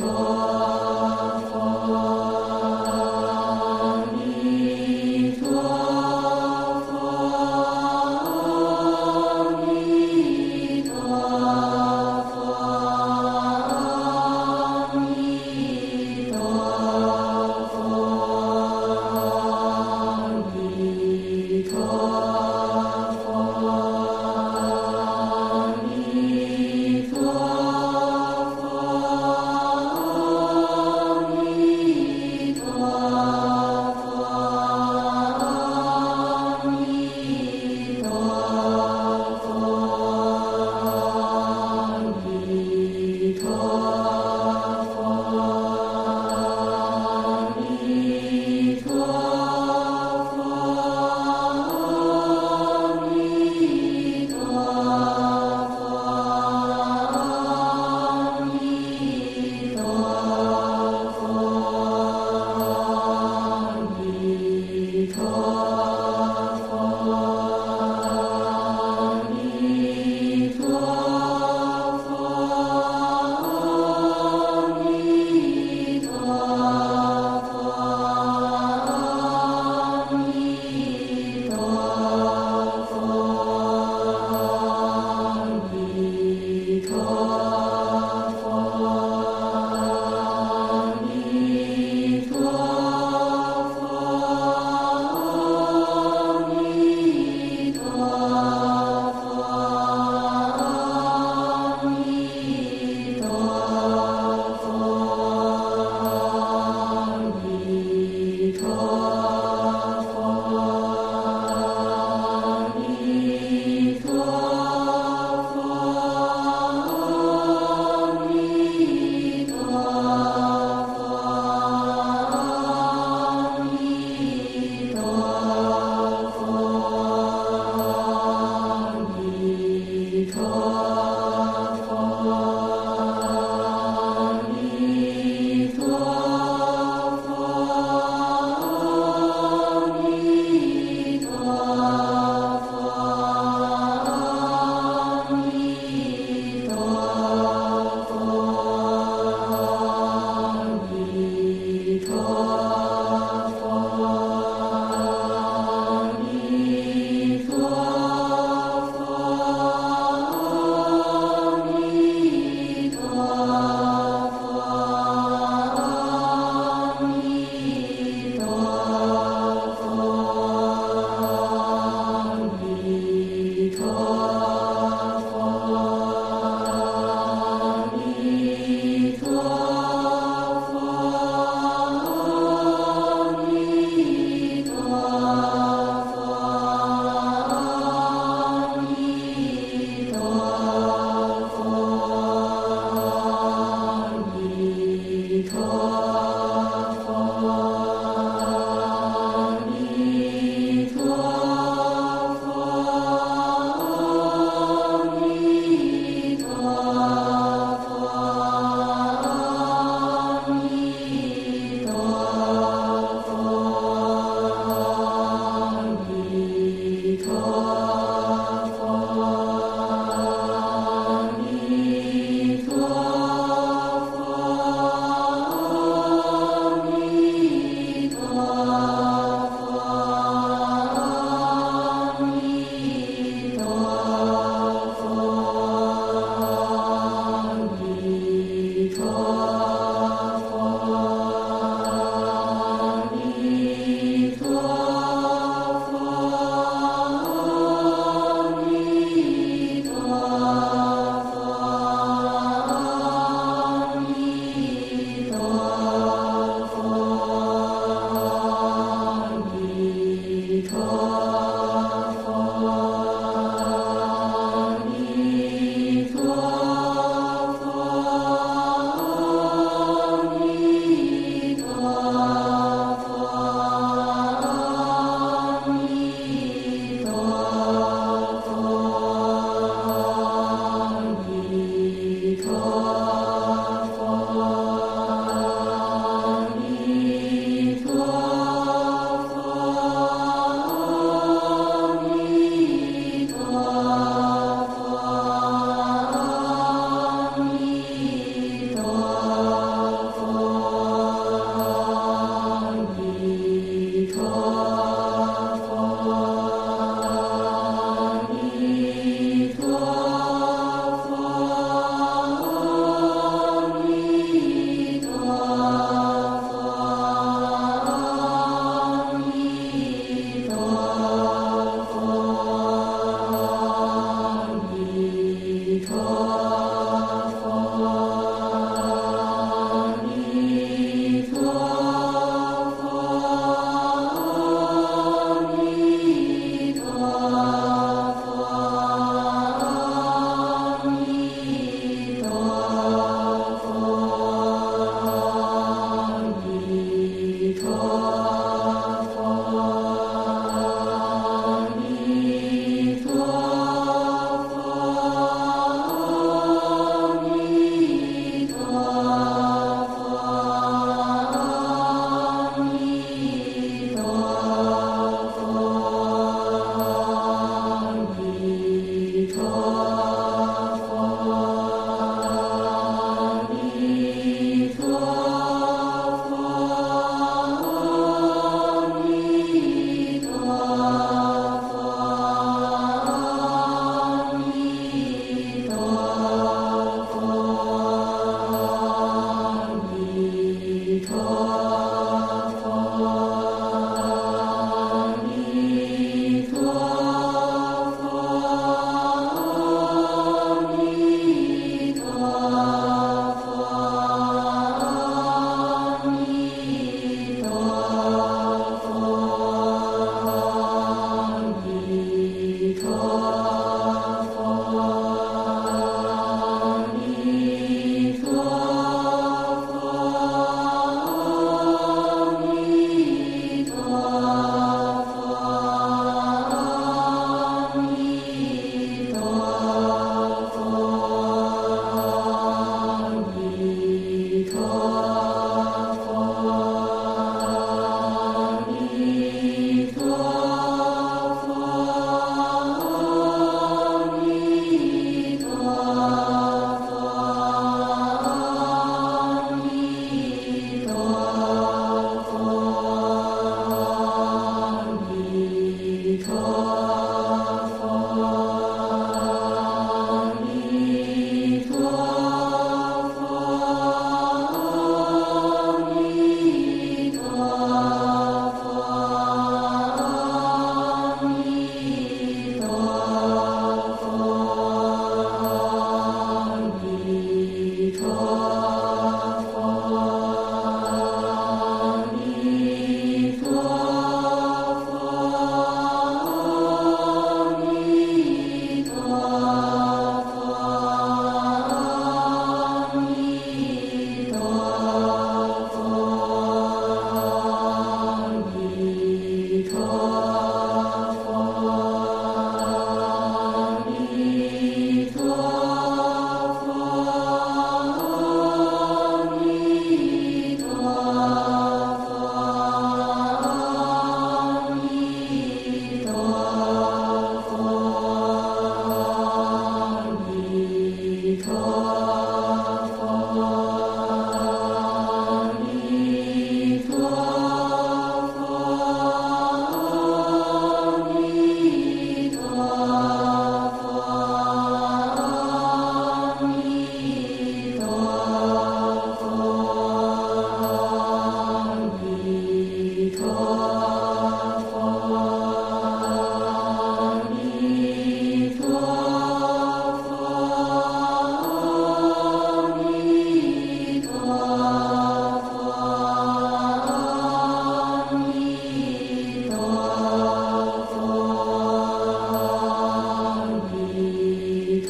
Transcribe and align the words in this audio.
Lord. 0.00 0.57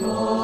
Lord. 0.09 0.38